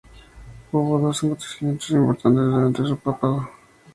[0.71, 3.47] Hubo dos acontecimientos importantes durante su papado.